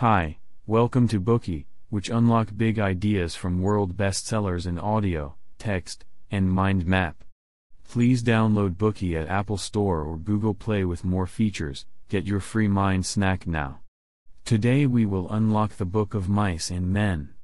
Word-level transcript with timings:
Hi, 0.00 0.38
welcome 0.66 1.08
to 1.08 1.20
Bookey, 1.20 1.66
which 1.90 2.08
unlock 2.08 2.56
big 2.56 2.78
ideas 2.78 3.34
from 3.34 3.60
world 3.60 3.98
bestsellers 3.98 4.66
in 4.66 4.78
audio, 4.78 5.34
text, 5.58 6.06
and 6.30 6.50
mind 6.50 6.86
map. 6.86 7.22
Please 7.86 8.22
download 8.22 8.76
Bookey 8.76 9.14
at 9.20 9.28
Apple 9.28 9.58
Store 9.58 10.00
or 10.00 10.16
Google 10.16 10.54
Play 10.54 10.86
with 10.86 11.04
more 11.04 11.26
features. 11.26 11.84
Get 12.08 12.24
your 12.24 12.40
free 12.40 12.66
mind 12.66 13.04
snack 13.04 13.46
now. 13.46 13.80
Today 14.46 14.86
we 14.86 15.04
will 15.04 15.30
unlock 15.30 15.72
the 15.72 15.84
Book 15.84 16.14
of 16.14 16.30
Mice 16.30 16.70
and 16.70 16.90
Men. 16.90 17.34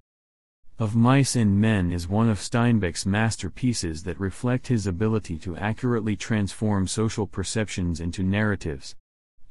Of 0.78 0.96
Mice 0.96 1.36
and 1.36 1.60
Men 1.60 1.92
is 1.92 2.08
one 2.08 2.30
of 2.30 2.38
Steinbeck's 2.38 3.04
masterpieces 3.04 4.04
that 4.04 4.18
reflect 4.18 4.68
his 4.68 4.86
ability 4.86 5.36
to 5.40 5.58
accurately 5.58 6.16
transform 6.16 6.86
social 6.86 7.26
perceptions 7.26 8.00
into 8.00 8.22
narratives. 8.22 8.96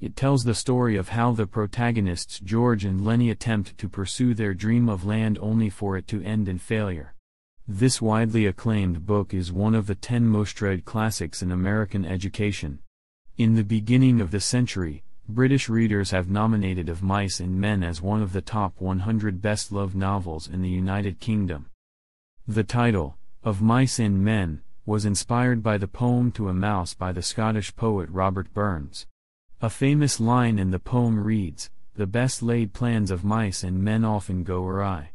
It 0.01 0.15
tells 0.15 0.43
the 0.43 0.53
story 0.53 0.97
of 0.97 1.09
how 1.09 1.31
the 1.31 1.47
protagonists 1.47 2.39
George 2.39 2.83
and 2.83 3.05
Lennie 3.05 3.29
attempt 3.29 3.77
to 3.77 3.87
pursue 3.87 4.33
their 4.33 4.53
dream 4.53 4.89
of 4.89 5.05
land 5.05 5.39
only 5.41 5.69
for 5.69 5.95
it 5.95 6.05
to 6.09 6.21
end 6.21 6.49
in 6.49 6.59
failure. 6.59 7.13
This 7.67 8.01
widely 8.01 8.45
acclaimed 8.45 9.05
book 9.05 9.33
is 9.33 9.51
one 9.51 9.73
of 9.73 9.87
the 9.87 9.95
ten 9.95 10.27
most 10.27 10.61
read 10.61 10.85
classics 10.85 11.41
in 11.41 11.51
American 11.51 12.05
education. 12.05 12.79
In 13.37 13.55
the 13.55 13.63
beginning 13.63 14.19
of 14.19 14.31
the 14.31 14.39
century, 14.39 15.03
British 15.27 15.69
readers 15.69 16.11
have 16.11 16.29
nominated 16.29 16.89
Of 16.89 17.01
Mice 17.01 17.39
and 17.39 17.59
Men 17.59 17.81
as 17.81 18.01
one 18.01 18.21
of 18.21 18.33
the 18.33 18.41
top 18.41 18.73
100 18.79 19.41
best-loved 19.41 19.95
novels 19.95 20.47
in 20.47 20.61
the 20.61 20.69
United 20.69 21.19
Kingdom. 21.19 21.67
The 22.47 22.63
title, 22.63 23.17
Of 23.43 23.61
Mice 23.61 23.97
and 23.97 24.23
Men, 24.23 24.61
was 24.85 25.05
inspired 25.05 25.63
by 25.63 25.79
the 25.79 25.87
poem 25.87 26.31
To 26.33 26.49
a 26.49 26.53
Mouse 26.53 26.93
by 26.93 27.11
the 27.11 27.23
Scottish 27.23 27.75
poet 27.75 28.07
Robert 28.11 28.53
Burns. 28.53 29.07
A 29.61 29.69
famous 29.69 30.19
line 30.19 30.59
in 30.59 30.71
the 30.71 30.79
poem 30.79 31.17
reads, 31.17 31.69
The 31.95 32.05
best 32.05 32.43
laid 32.43 32.73
plans 32.73 33.09
of 33.09 33.23
mice 33.23 33.63
and 33.63 33.81
men 33.81 34.03
often 34.03 34.43
go 34.43 34.65
awry. 34.65 35.11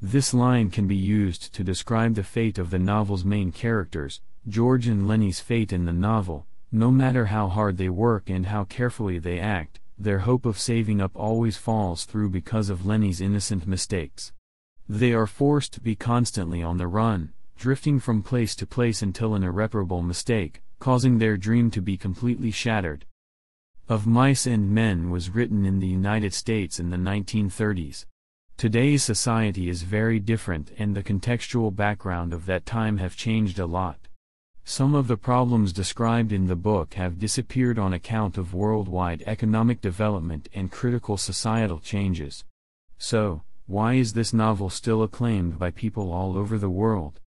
This 0.00 0.34
line 0.34 0.68
can 0.68 0.86
be 0.86 0.94
used 0.94 1.54
to 1.54 1.64
describe 1.64 2.14
the 2.14 2.22
fate 2.22 2.58
of 2.58 2.68
the 2.68 2.78
novel's 2.78 3.24
main 3.24 3.50
characters, 3.50 4.20
George 4.46 4.86
and 4.86 5.08
Lennie's 5.08 5.40
fate 5.40 5.72
in 5.72 5.86
the 5.86 5.92
novel, 5.92 6.46
no 6.70 6.90
matter 6.90 7.26
how 7.26 7.48
hard 7.48 7.78
they 7.78 7.88
work 7.88 8.28
and 8.28 8.46
how 8.46 8.64
carefully 8.64 9.18
they 9.18 9.40
act, 9.40 9.80
their 9.98 10.20
hope 10.20 10.44
of 10.44 10.58
saving 10.58 11.00
up 11.00 11.12
always 11.14 11.56
falls 11.56 12.04
through 12.04 12.28
because 12.28 12.68
of 12.68 12.84
Lennie's 12.84 13.22
innocent 13.22 13.66
mistakes. 13.66 14.32
They 14.86 15.14
are 15.14 15.26
forced 15.26 15.72
to 15.72 15.80
be 15.80 15.96
constantly 15.96 16.62
on 16.62 16.76
the 16.76 16.86
run, 16.86 17.32
drifting 17.56 18.00
from 18.00 18.22
place 18.22 18.54
to 18.56 18.66
place 18.66 19.00
until 19.00 19.34
an 19.34 19.42
irreparable 19.42 20.02
mistake, 20.02 20.60
causing 20.78 21.18
their 21.18 21.38
dream 21.38 21.70
to 21.70 21.80
be 21.80 21.96
completely 21.96 22.50
shattered. 22.50 23.06
Of 23.90 24.06
Mice 24.06 24.46
and 24.46 24.70
Men 24.70 25.08
was 25.08 25.30
written 25.30 25.64
in 25.64 25.80
the 25.80 25.86
United 25.86 26.34
States 26.34 26.78
in 26.78 26.90
the 26.90 26.98
1930s. 26.98 28.04
Today's 28.58 29.02
society 29.02 29.70
is 29.70 29.80
very 29.80 30.20
different 30.20 30.70
and 30.76 30.94
the 30.94 31.02
contextual 31.02 31.74
background 31.74 32.34
of 32.34 32.44
that 32.44 32.66
time 32.66 32.98
have 32.98 33.16
changed 33.16 33.58
a 33.58 33.64
lot. 33.64 33.96
Some 34.62 34.94
of 34.94 35.08
the 35.08 35.16
problems 35.16 35.72
described 35.72 36.32
in 36.32 36.48
the 36.48 36.54
book 36.54 36.94
have 36.94 37.18
disappeared 37.18 37.78
on 37.78 37.94
account 37.94 38.36
of 38.36 38.52
worldwide 38.52 39.22
economic 39.26 39.80
development 39.80 40.50
and 40.52 40.70
critical 40.70 41.16
societal 41.16 41.78
changes. 41.78 42.44
So, 42.98 43.40
why 43.66 43.94
is 43.94 44.12
this 44.12 44.34
novel 44.34 44.68
still 44.68 45.02
acclaimed 45.02 45.58
by 45.58 45.70
people 45.70 46.12
all 46.12 46.36
over 46.36 46.58
the 46.58 46.68
world? 46.68 47.20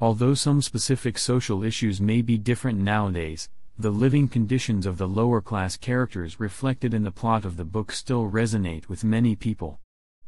Although 0.00 0.34
some 0.34 0.62
specific 0.62 1.18
social 1.18 1.64
issues 1.64 2.00
may 2.00 2.22
be 2.22 2.38
different 2.38 2.78
nowadays, 2.78 3.48
the 3.76 3.90
living 3.90 4.28
conditions 4.28 4.86
of 4.86 4.98
the 4.98 5.08
lower 5.08 5.40
class 5.40 5.76
characters 5.76 6.38
reflected 6.38 6.94
in 6.94 7.02
the 7.02 7.10
plot 7.10 7.44
of 7.44 7.56
the 7.56 7.64
book 7.64 7.90
still 7.90 8.30
resonate 8.30 8.88
with 8.88 9.02
many 9.02 9.34
people. 9.34 9.80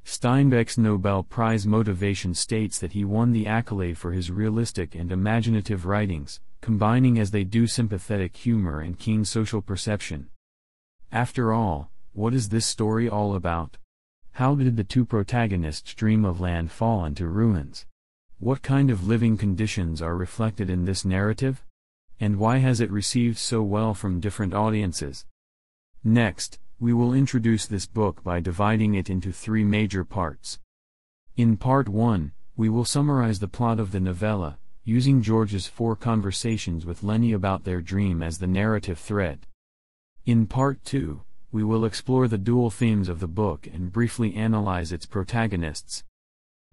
Steinbeck's 0.04 0.76
Nobel 0.76 1.22
Prize 1.22 1.64
motivation 1.64 2.34
states 2.34 2.80
that 2.80 2.92
he 2.92 3.04
won 3.04 3.32
the 3.32 3.46
accolade 3.46 3.98
for 3.98 4.10
his 4.10 4.32
realistic 4.32 4.96
and 4.96 5.12
imaginative 5.12 5.86
writings, 5.86 6.40
combining 6.60 7.20
as 7.20 7.30
they 7.30 7.44
do 7.44 7.68
sympathetic 7.68 8.36
humor 8.36 8.80
and 8.80 8.98
keen 8.98 9.24
social 9.24 9.62
perception. 9.62 10.28
After 11.12 11.52
all, 11.52 11.90
what 12.12 12.34
is 12.34 12.48
this 12.48 12.66
story 12.66 13.08
all 13.08 13.36
about? 13.36 13.76
How 14.32 14.54
did 14.56 14.76
the 14.76 14.84
two 14.84 15.04
protagonists 15.04 15.94
dream 15.94 16.24
of 16.24 16.40
land 16.40 16.72
fall 16.72 17.04
into 17.04 17.28
ruins? 17.28 17.86
What 18.38 18.62
kind 18.62 18.90
of 18.90 19.06
living 19.06 19.36
conditions 19.36 20.02
are 20.02 20.16
reflected 20.16 20.68
in 20.68 20.84
this 20.84 21.04
narrative? 21.04 21.65
And 22.18 22.38
why 22.38 22.58
has 22.58 22.80
it 22.80 22.90
received 22.90 23.38
so 23.38 23.62
well 23.62 23.92
from 23.92 24.20
different 24.20 24.54
audiences? 24.54 25.26
Next, 26.02 26.58
we 26.78 26.92
will 26.92 27.12
introduce 27.12 27.66
this 27.66 27.86
book 27.86 28.22
by 28.22 28.40
dividing 28.40 28.94
it 28.94 29.10
into 29.10 29.32
three 29.32 29.64
major 29.64 30.04
parts. 30.04 30.58
In 31.36 31.56
part 31.56 31.88
1, 31.88 32.32
we 32.56 32.68
will 32.68 32.84
summarize 32.84 33.38
the 33.38 33.48
plot 33.48 33.78
of 33.78 33.92
the 33.92 34.00
novella, 34.00 34.58
using 34.84 35.20
George's 35.20 35.66
four 35.66 35.96
conversations 35.96 36.86
with 36.86 37.02
Lennie 37.02 37.32
about 37.32 37.64
their 37.64 37.82
dream 37.82 38.22
as 38.22 38.38
the 38.38 38.46
narrative 38.46 38.98
thread. 38.98 39.46
In 40.24 40.46
part 40.46 40.82
2, 40.84 41.22
we 41.52 41.64
will 41.64 41.84
explore 41.84 42.28
the 42.28 42.38
dual 42.38 42.70
themes 42.70 43.08
of 43.08 43.20
the 43.20 43.28
book 43.28 43.66
and 43.66 43.92
briefly 43.92 44.34
analyze 44.34 44.92
its 44.92 45.06
protagonists. 45.06 46.04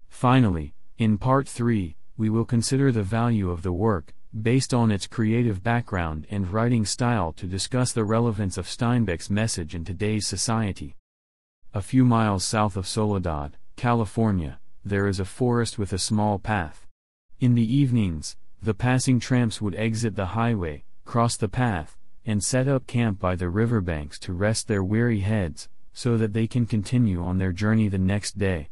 Finally, 0.08 0.74
in 0.96 1.18
part 1.18 1.48
3, 1.48 1.96
we 2.16 2.30
will 2.30 2.44
consider 2.44 2.92
the 2.92 3.02
value 3.02 3.50
of 3.50 3.62
the 3.62 3.72
work, 3.72 4.14
based 4.42 4.74
on 4.74 4.90
its 4.90 5.06
creative 5.06 5.62
background 5.62 6.26
and 6.28 6.52
writing 6.52 6.84
style 6.84 7.32
to 7.32 7.46
discuss 7.46 7.92
the 7.92 8.04
relevance 8.04 8.58
of 8.58 8.66
Steinbeck's 8.66 9.30
message 9.30 9.74
in 9.74 9.84
today's 9.84 10.26
society. 10.26 10.96
A 11.72 11.80
few 11.80 12.04
miles 12.04 12.44
south 12.44 12.76
of 12.76 12.86
Soledad, 12.86 13.56
California, 13.76 14.58
there 14.84 15.06
is 15.06 15.20
a 15.20 15.24
forest 15.24 15.78
with 15.78 15.92
a 15.92 15.98
small 15.98 16.38
path. 16.38 16.86
In 17.38 17.54
the 17.54 17.74
evenings, 17.74 18.36
the 18.60 18.74
passing 18.74 19.20
tramps 19.20 19.60
would 19.60 19.74
exit 19.76 20.16
the 20.16 20.26
highway, 20.26 20.84
cross 21.04 21.36
the 21.36 21.48
path, 21.48 21.96
and 22.26 22.42
set 22.42 22.66
up 22.66 22.86
camp 22.86 23.20
by 23.20 23.36
the 23.36 23.48
riverbanks 23.48 24.18
to 24.20 24.32
rest 24.32 24.66
their 24.66 24.82
weary 24.82 25.20
heads, 25.20 25.68
so 25.92 26.16
that 26.16 26.32
they 26.32 26.46
can 26.46 26.66
continue 26.66 27.22
on 27.22 27.38
their 27.38 27.52
journey 27.52 27.88
the 27.88 27.98
next 27.98 28.38
day. 28.38 28.68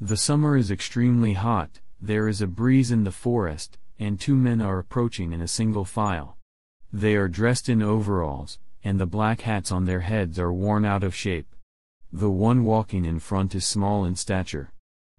The 0.00 0.16
summer 0.16 0.56
is 0.56 0.70
extremely 0.70 1.32
hot, 1.32 1.80
there 2.00 2.28
is 2.28 2.42
a 2.42 2.46
breeze 2.46 2.90
in 2.90 3.04
the 3.04 3.12
forest, 3.12 3.78
and 3.98 4.20
two 4.20 4.34
men 4.34 4.60
are 4.60 4.78
approaching 4.78 5.32
in 5.32 5.40
a 5.40 5.48
single 5.48 5.84
file. 5.84 6.36
They 6.92 7.14
are 7.16 7.28
dressed 7.28 7.68
in 7.68 7.82
overalls, 7.82 8.58
and 8.82 9.00
the 9.00 9.06
black 9.06 9.42
hats 9.42 9.72
on 9.72 9.84
their 9.84 10.00
heads 10.00 10.38
are 10.38 10.52
worn 10.52 10.84
out 10.84 11.02
of 11.02 11.14
shape. 11.14 11.46
The 12.12 12.30
one 12.30 12.64
walking 12.64 13.04
in 13.04 13.18
front 13.18 13.54
is 13.54 13.66
small 13.66 14.04
in 14.04 14.14
stature. 14.16 14.70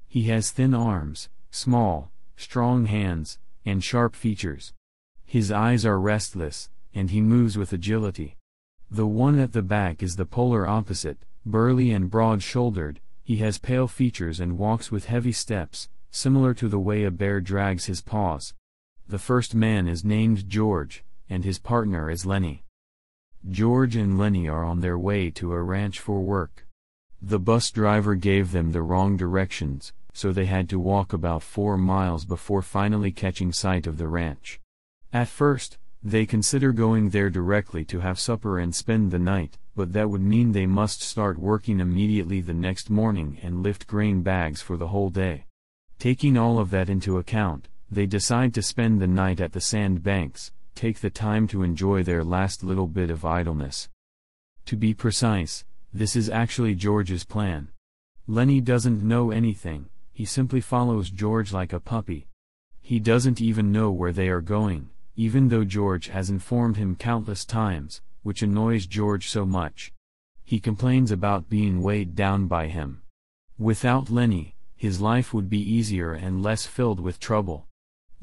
He 0.08 0.24
has 0.24 0.52
thin 0.52 0.74
arms, 0.74 1.30
small, 1.52 2.12
strong 2.38 2.86
hands, 2.86 3.40
and 3.66 3.84
sharp 3.84 4.16
features. 4.16 4.74
His 5.26 5.52
eyes 5.52 5.86
are 5.86 6.00
restless, 6.00 6.70
and 6.94 7.10
he 7.10 7.20
moves 7.20 7.58
with 7.58 7.74
agility. 7.74 8.38
The 8.90 9.08
one 9.08 9.40
at 9.40 9.54
the 9.54 9.62
back 9.62 10.04
is 10.04 10.16
the 10.16 10.26
polar 10.26 10.68
opposite, 10.68 11.18
burly 11.46 11.92
and 11.92 12.10
broad-shouldered, 12.10 13.00
he 13.24 13.38
has 13.38 13.58
pale 13.58 13.88
features 13.88 14.40
and 14.40 14.58
walks 14.58 14.92
with 14.92 15.06
heavy 15.06 15.32
steps, 15.32 15.90
similar 16.12 16.54
to 16.54 16.70
the 16.70 16.80
way 16.80 17.04
a 17.04 17.12
bear 17.12 17.42
drags 17.42 17.86
his 17.86 18.02
paws. 18.02 18.54
The 19.08 19.20
first 19.20 19.54
man 19.54 19.88
is 19.88 20.04
named 20.04 20.50
George, 20.50 21.04
and 21.30 21.46
his 21.46 21.60
partner 21.60 22.10
is 22.10 22.26
Lennie. 22.26 22.64
George 23.48 23.96
and 23.96 24.18
Lenny 24.18 24.48
are 24.48 24.64
on 24.64 24.82
their 24.82 24.98
way 24.98 25.30
to 25.30 25.54
a 25.54 25.62
ranch 25.62 26.00
for 26.00 26.22
work. 26.22 26.66
The 27.22 27.38
bus 27.38 27.70
driver 27.70 28.16
gave 28.16 28.52
them 28.52 28.72
the 28.72 28.82
wrong 28.82 29.16
directions, 29.16 29.94
so 30.12 30.32
they 30.32 30.48
had 30.48 30.68
to 30.70 30.80
walk 30.80 31.14
about 31.14 31.44
four 31.44 31.78
miles 31.78 32.26
before 32.26 32.64
finally 32.64 33.12
catching 33.12 33.52
sight 33.52 33.86
of 33.86 34.00
the 34.00 34.08
ranch. 34.08 34.60
At 35.14 35.28
first, 35.28 35.78
they 36.02 36.26
consider 36.26 36.72
going 36.72 37.10
there 37.10 37.30
directly 37.30 37.86
to 37.86 38.00
have 38.00 38.20
supper 38.20 38.58
and 38.58 38.74
spend 38.74 39.12
the 39.12 39.20
night, 39.20 39.60
but 39.76 39.94
that 39.94 40.10
would 40.10 40.22
mean 40.22 40.52
they 40.52 40.66
must 40.66 41.04
start 41.04 41.38
working 41.38 41.80
immediately 41.80 42.42
the 42.42 42.54
next 42.54 42.90
morning 42.90 43.38
and 43.44 43.62
lift 43.62 43.86
grain 43.86 44.24
bags 44.24 44.64
for 44.64 44.78
the 44.78 44.88
whole 44.88 45.12
day. 45.12 45.46
Taking 46.00 46.38
all 46.38 46.58
of 46.58 46.72
that 46.72 46.90
into 46.90 47.20
account, 47.20 47.68
they 47.92 48.06
decide 48.06 48.54
to 48.54 48.62
spend 48.62 49.00
the 49.00 49.08
night 49.08 49.40
at 49.40 49.54
the 49.54 49.62
sandbanks, 49.62 50.52
take 50.74 51.00
the 51.00 51.10
time 51.10 51.48
to 51.48 51.64
enjoy 51.64 52.04
their 52.04 52.24
last 52.24 52.64
little 52.64 52.88
bit 52.88 53.10
of 53.10 53.24
idleness. 53.24 53.90
To 54.66 54.76
be 54.76 54.94
precise, 54.94 55.64
this 55.94 56.16
is 56.16 56.30
actually 56.30 56.76
George's 56.76 57.24
plan. 57.24 57.70
Lennie 58.28 58.62
doesn't 58.62 59.04
know 59.04 59.32
anything, 59.32 59.90
he 60.12 60.26
simply 60.26 60.62
follows 60.62 61.10
George 61.10 61.54
like 61.54 61.74
a 61.74 61.80
puppy. 61.80 62.28
He 62.82 63.00
doesn't 63.00 63.42
even 63.42 63.72
know 63.72 63.92
where 63.92 64.12
they 64.12 64.30
are 64.30 64.42
going, 64.42 64.90
even 65.16 65.50
though 65.50 65.64
George 65.64 66.08
has 66.08 66.30
informed 66.30 66.78
him 66.78 66.96
countless 66.96 67.46
times, 67.46 68.02
which 68.24 68.42
annoys 68.42 68.88
George 68.88 69.30
so 69.30 69.46
much. 69.46 69.94
He 70.44 70.60
complains 70.60 71.12
about 71.12 71.50
being 71.50 71.82
weighed 71.82 72.16
down 72.16 72.48
by 72.48 72.68
him. 72.68 73.02
Without 73.58 74.10
Lennie, 74.10 74.56
his 74.76 75.00
life 75.00 75.34
would 75.34 75.50
be 75.50 75.60
easier 75.60 76.14
and 76.14 76.44
less 76.44 76.66
filled 76.66 77.00
with 77.00 77.20
trouble. 77.20 77.65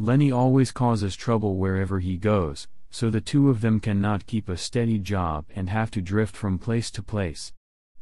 Lennie 0.02 0.32
always 0.32 0.72
causes 0.72 1.14
trouble 1.14 1.58
wherever 1.58 2.00
he 2.00 2.16
goes, 2.16 2.66
so 2.90 3.08
the 3.08 3.20
two 3.20 3.48
of 3.48 3.60
them 3.60 3.78
cannot 3.78 4.26
keep 4.26 4.48
a 4.48 4.56
steady 4.56 4.98
job 4.98 5.44
and 5.54 5.70
have 5.70 5.92
to 5.92 6.02
drift 6.02 6.34
from 6.34 6.58
place 6.58 6.90
to 6.90 7.04
place. 7.04 7.52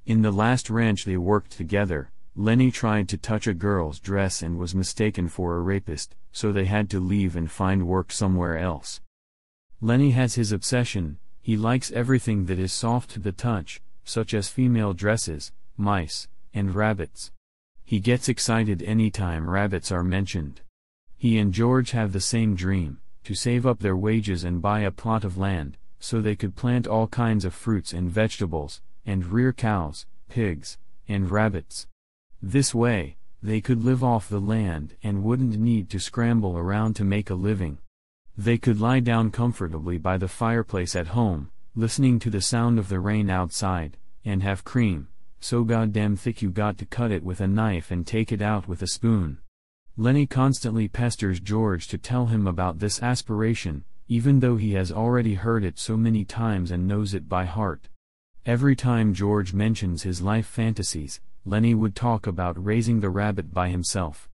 In 0.06 0.22
the 0.22 0.30
last 0.30 0.70
ranch 0.70 1.04
they 1.04 1.18
worked 1.18 1.50
together, 1.50 2.10
Lennie 2.34 2.70
tried 2.70 3.06
to 3.10 3.18
touch 3.18 3.46
a 3.46 3.52
girl's 3.52 4.00
dress 4.00 4.40
and 4.40 4.58
was 4.58 4.74
mistaken 4.74 5.28
for 5.28 5.56
a 5.56 5.60
rapist, 5.60 6.16
so 6.32 6.52
they 6.52 6.64
had 6.64 6.88
to 6.88 7.00
leave 7.00 7.36
and 7.36 7.50
find 7.50 7.86
work 7.86 8.12
somewhere 8.12 8.56
else. 8.56 9.02
Lennie 9.82 10.12
has 10.12 10.36
his 10.36 10.52
obsession, 10.52 11.18
he 11.42 11.54
likes 11.54 11.92
everything 11.92 12.46
that 12.46 12.58
is 12.58 12.72
soft 12.72 13.10
to 13.10 13.20
the 13.20 13.30
touch, 13.30 13.82
such 14.04 14.32
as 14.32 14.48
female 14.48 14.94
dresses, 14.94 15.52
mice, 15.76 16.28
and 16.54 16.74
rabbits. 16.74 17.30
He 17.84 18.00
gets 18.00 18.26
excited 18.26 18.82
anytime 18.82 19.50
rabbits 19.50 19.92
are 19.92 20.02
mentioned. 20.02 20.62
He 21.20 21.36
and 21.36 21.52
George 21.52 21.90
have 21.90 22.12
the 22.12 22.20
same 22.20 22.54
dream 22.54 22.98
to 23.24 23.34
save 23.34 23.66
up 23.66 23.80
their 23.80 23.94
wages 23.94 24.42
and 24.42 24.62
buy 24.62 24.80
a 24.80 24.90
plot 24.90 25.22
of 25.22 25.36
land, 25.36 25.76
so 25.98 26.22
they 26.22 26.34
could 26.34 26.56
plant 26.56 26.86
all 26.86 27.08
kinds 27.08 27.44
of 27.44 27.52
fruits 27.52 27.92
and 27.92 28.10
vegetables, 28.10 28.80
and 29.04 29.26
rear 29.26 29.52
cows, 29.52 30.06
pigs, 30.30 30.78
and 31.06 31.30
rabbits. 31.30 31.86
This 32.40 32.74
way, 32.74 33.18
they 33.42 33.60
could 33.60 33.84
live 33.84 34.02
off 34.02 34.30
the 34.30 34.40
land 34.40 34.94
and 35.02 35.22
wouldn't 35.22 35.58
need 35.58 35.90
to 35.90 36.00
scramble 36.00 36.56
around 36.56 36.96
to 36.96 37.04
make 37.04 37.28
a 37.28 37.34
living. 37.34 37.76
They 38.34 38.56
could 38.56 38.80
lie 38.80 39.00
down 39.00 39.30
comfortably 39.30 39.98
by 39.98 40.16
the 40.16 40.26
fireplace 40.26 40.96
at 40.96 41.08
home, 41.08 41.50
listening 41.76 42.18
to 42.20 42.30
the 42.30 42.40
sound 42.40 42.78
of 42.78 42.88
the 42.88 42.98
rain 42.98 43.28
outside, 43.28 43.98
and 44.24 44.42
have 44.42 44.64
cream, 44.64 45.08
so 45.38 45.64
goddamn 45.64 46.16
thick 46.16 46.40
you 46.40 46.48
got 46.48 46.78
to 46.78 46.86
cut 46.86 47.10
it 47.10 47.22
with 47.22 47.42
a 47.42 47.46
knife 47.46 47.90
and 47.90 48.06
take 48.06 48.32
it 48.32 48.40
out 48.40 48.66
with 48.66 48.80
a 48.80 48.86
spoon. 48.86 49.36
Lennie 49.96 50.26
constantly 50.26 50.88
pesters 50.88 51.40
George 51.40 51.88
to 51.88 51.98
tell 51.98 52.26
him 52.26 52.46
about 52.46 52.78
this 52.78 53.02
aspiration, 53.02 53.84
even 54.08 54.40
though 54.40 54.56
he 54.56 54.72
has 54.72 54.90
already 54.90 55.34
heard 55.34 55.64
it 55.64 55.78
so 55.78 55.96
many 55.96 56.24
times 56.24 56.70
and 56.70 56.88
knows 56.88 57.14
it 57.14 57.28
by 57.28 57.44
heart. 57.44 57.88
Every 58.46 58.74
time 58.74 59.14
George 59.14 59.52
mentions 59.52 60.02
his 60.02 60.22
life 60.22 60.46
fantasies, 60.46 61.20
Lennie 61.44 61.74
would 61.74 61.94
talk 61.94 62.26
about 62.26 62.62
raising 62.62 63.00
the 63.00 63.10
rabbit 63.10 63.52
by 63.52 63.68
himself. 63.68 64.28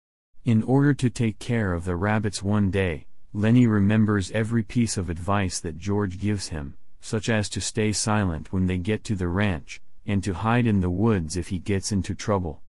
In 0.45 0.61
order 0.63 0.93
to 0.93 1.09
take 1.09 1.39
care 1.39 1.73
of 1.73 1.85
the 1.85 1.95
rabbits 1.95 2.43
one 2.43 2.69
day, 2.69 3.07
Lennie 3.31 3.65
remembers 3.65 4.31
every 4.31 4.61
piece 4.61 4.97
of 4.97 5.09
advice 5.09 5.59
that 5.59 5.77
George 5.77 6.19
gives 6.19 6.49
him, 6.49 6.75
such 6.99 7.29
as 7.29 7.49
to 7.49 7.61
stay 7.61 7.91
silent 7.91 8.51
when 8.51 8.67
they 8.67 8.77
get 8.77 9.03
to 9.05 9.15
the 9.15 9.27
ranch, 9.27 9.81
and 10.05 10.23
to 10.23 10.33
hide 10.33 10.67
in 10.67 10.81
the 10.81 10.89
woods 10.89 11.37
if 11.37 11.47
he 11.47 11.59
gets 11.59 11.91
into 11.91 12.13
trouble. 12.13 12.61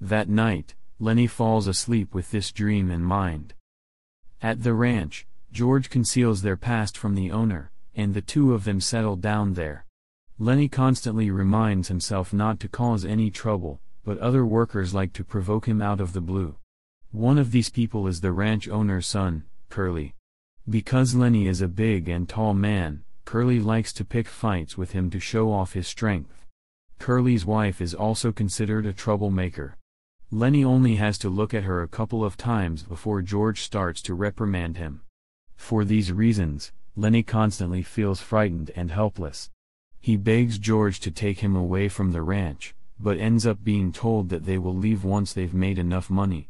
That 0.00 0.28
night, 0.28 0.74
Lennie 1.02 1.26
falls 1.26 1.66
asleep 1.66 2.14
with 2.14 2.30
this 2.30 2.52
dream 2.52 2.90
in 2.90 3.02
mind. 3.02 3.54
At 4.42 4.64
the 4.64 4.74
ranch, 4.74 5.26
George 5.50 5.88
conceals 5.88 6.42
their 6.42 6.58
past 6.58 6.94
from 6.94 7.14
the 7.14 7.30
owner, 7.30 7.72
and 7.94 8.12
the 8.12 8.20
two 8.20 8.52
of 8.52 8.64
them 8.64 8.82
settle 8.82 9.16
down 9.16 9.54
there. 9.54 9.86
Lennie 10.38 10.68
constantly 10.68 11.30
reminds 11.30 11.88
himself 11.88 12.34
not 12.34 12.60
to 12.60 12.68
cause 12.68 13.06
any 13.06 13.30
trouble, 13.30 13.80
but 14.04 14.18
other 14.18 14.44
workers 14.44 14.92
like 14.92 15.14
to 15.14 15.24
provoke 15.24 15.66
him 15.66 15.80
out 15.80 16.02
of 16.02 16.12
the 16.12 16.20
blue. 16.20 16.56
One 17.12 17.38
of 17.38 17.50
these 17.50 17.70
people 17.70 18.06
is 18.06 18.20
the 18.20 18.32
ranch 18.32 18.68
owner's 18.68 19.06
son, 19.06 19.44
Curly. 19.70 20.14
Because 20.68 21.14
Lennie 21.14 21.48
is 21.48 21.62
a 21.62 21.68
big 21.68 22.10
and 22.10 22.28
tall 22.28 22.52
man, 22.52 23.04
Curly 23.24 23.58
likes 23.58 23.94
to 23.94 24.04
pick 24.04 24.28
fights 24.28 24.76
with 24.76 24.92
him 24.92 25.08
to 25.10 25.18
show 25.18 25.50
off 25.50 25.72
his 25.72 25.88
strength. 25.88 26.46
Curly's 26.98 27.46
wife 27.46 27.80
is 27.80 27.94
also 27.94 28.32
considered 28.32 28.84
a 28.84 28.92
troublemaker. 28.92 29.78
Lennie 30.32 30.64
only 30.64 30.94
has 30.94 31.18
to 31.18 31.28
look 31.28 31.52
at 31.52 31.64
her 31.64 31.82
a 31.82 31.88
couple 31.88 32.24
of 32.24 32.36
times 32.36 32.84
before 32.84 33.20
George 33.20 33.62
starts 33.62 34.00
to 34.02 34.14
reprimand 34.14 34.76
him. 34.76 35.00
For 35.56 35.84
these 35.84 36.12
reasons, 36.12 36.70
Lennie 36.94 37.24
constantly 37.24 37.82
feels 37.82 38.20
frightened 38.20 38.70
and 38.76 38.92
helpless. 38.92 39.50
He 39.98 40.16
begs 40.16 40.58
George 40.58 41.00
to 41.00 41.10
take 41.10 41.40
him 41.40 41.56
away 41.56 41.88
from 41.88 42.12
the 42.12 42.22
ranch, 42.22 42.76
but 43.00 43.18
ends 43.18 43.44
up 43.44 43.64
being 43.64 43.90
told 43.90 44.28
that 44.28 44.44
they 44.44 44.56
will 44.56 44.74
leave 44.74 45.02
once 45.02 45.32
they've 45.32 45.52
made 45.52 45.78
enough 45.80 46.08
money. 46.08 46.48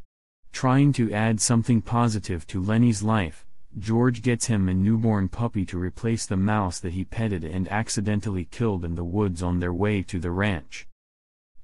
Trying 0.53 0.93
to 0.94 1.11
add 1.11 1.41
something 1.41 1.81
positive 1.81 2.47
to 2.49 2.62
Lennie's 2.62 3.03
life, 3.03 3.47
George 3.79 4.21
gets 4.21 4.44
him 4.44 4.69
a 4.69 4.75
newborn 4.75 5.31
puppy 5.31 5.65
to 5.65 5.79
replace 5.79 6.27
the 6.27 6.37
mouse 6.37 6.81
that 6.81 6.93
he 6.93 7.05
petted 7.05 7.44
and 7.44 7.67
accidentally 7.69 8.44
killed 8.44 8.85
in 8.85 8.94
the 8.94 9.05
woods 9.05 9.43
on 9.43 9.61
their 9.61 9.73
way 9.73 10.03
to 10.03 10.19
the 10.19 10.31
ranch. 10.31 10.87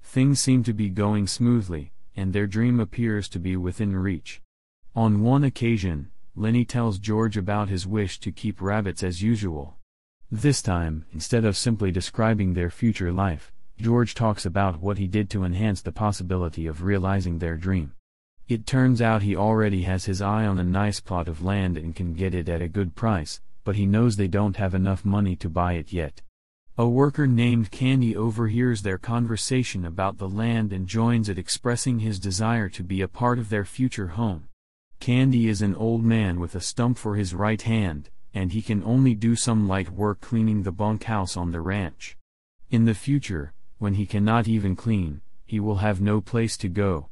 Things 0.03 0.41
seem 0.41 0.63
to 0.63 0.73
be 0.73 0.89
going 0.89 1.27
smoothly, 1.27 1.93
and 2.17 2.33
their 2.33 2.47
dream 2.47 2.81
appears 2.81 3.29
to 3.29 3.39
be 3.39 3.57
within 3.57 3.95
reach. 3.95 4.41
On 4.95 5.23
one 5.23 5.45
occasion, 5.45 6.11
Lennie 6.35 6.65
tells 6.65 6.99
George 6.99 7.37
about 7.37 7.69
his 7.69 7.87
wish 7.87 8.19
to 8.21 8.33
keep 8.33 8.61
rabbits 8.61 9.03
as 9.03 9.23
usual. 9.23 9.77
This 10.31 10.61
time, 10.63 11.05
instead 11.13 11.45
of 11.45 11.57
simply 11.57 11.91
describing 11.93 12.55
their 12.55 12.71
future 12.71 13.13
life, 13.13 13.53
George 13.79 14.15
talks 14.15 14.47
about 14.47 14.81
what 14.81 14.99
he 14.99 15.07
did 15.07 15.29
to 15.31 15.45
enhance 15.45 15.83
the 15.83 15.93
possibility 15.93 16.67
of 16.67 16.83
realizing 16.83 17.39
their 17.39 17.57
dream. 17.57 17.93
It 18.49 18.67
turns 18.67 19.03
out 19.03 19.23
he 19.23 19.37
already 19.37 19.83
has 19.83 20.07
his 20.07 20.23
eye 20.23 20.47
on 20.47 20.59
a 20.59 20.65
nice 20.65 21.01
plot 21.01 21.29
of 21.29 21.43
land 21.43 21.77
and 21.77 21.95
can 21.95 22.15
get 22.15 22.35
it 22.35 22.49
at 22.49 22.63
a 22.63 22.69
good 22.69 22.95
price, 22.95 23.41
but 23.65 23.77
he 23.77 23.85
knows 23.85 24.17
they 24.17 24.29
don't 24.29 24.57
have 24.57 24.75
enough 24.75 25.05
money 25.05 25.37
to 25.37 25.49
buy 25.49 25.75
it 25.75 25.93
yet. 25.93 26.23
A 26.79 26.87
worker 26.87 27.27
named 27.27 27.71
Candy 27.71 28.15
overhears 28.15 28.83
their 28.83 28.99
conversation 28.99 29.87
about 29.87 30.19
the 30.19 30.29
land 30.29 30.75
and 30.75 30.87
joins 30.87 31.31
it 31.31 31.39
expressing 31.39 32.01
his 32.01 32.19
desire 32.19 32.69
to 32.69 32.83
be 32.83 33.01
a 33.01 33.09
part 33.09 33.39
of 33.39 33.49
their 33.49 33.65
future 33.65 34.09
home. 34.09 34.49
Candy 35.01 35.49
is 35.49 35.63
an 35.63 35.75
old 35.75 36.05
man 36.05 36.39
with 36.39 36.55
a 36.55 36.61
stump 36.61 36.99
for 36.99 37.17
his 37.17 37.35
right 37.35 37.63
hand, 37.63 38.11
and 38.35 38.53
he 38.53 38.61
can 38.61 38.85
only 38.85 39.15
do 39.15 39.35
some 39.35 39.67
light 39.67 39.89
work 39.89 40.21
cleaning 40.21 40.65
the 40.65 40.71
bunkhouse 40.71 41.35
on 41.35 41.51
the 41.51 41.63
ranch. 41.63 42.19
In 42.71 42.85
the 42.85 42.93
future, 42.93 43.55
when 43.79 43.95
he 43.95 44.05
cannot 44.05 44.47
even 44.47 44.77
clean, 44.77 45.23
he 45.47 45.59
will 45.59 45.77
have 45.77 46.03
no 46.03 46.21
place 46.21 46.59
to 46.59 46.69
go. 46.69 47.09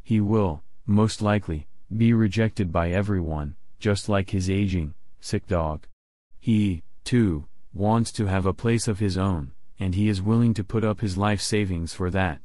He 0.00 0.20
will, 0.20 0.62
most 0.86 1.20
likely, 1.20 1.66
be 1.96 2.12
rejected 2.12 2.70
by 2.70 2.92
everyone, 2.92 3.56
just 3.80 4.08
like 4.08 4.30
his 4.30 4.48
aging, 4.48 4.94
sick 5.20 5.48
dog. 5.48 5.88
He, 6.38 6.84
too, 7.02 7.46
wants 7.78 8.10
to 8.12 8.26
have 8.26 8.44
a 8.44 8.52
place 8.52 8.88
of 8.88 8.98
his 8.98 9.16
own, 9.16 9.52
and 9.78 9.94
he 9.94 10.08
is 10.08 10.20
willing 10.20 10.52
to 10.54 10.64
put 10.64 10.84
up 10.84 11.00
his 11.00 11.16
life 11.16 11.40
savings 11.40 11.94
for 11.94 12.10
that. 12.10 12.40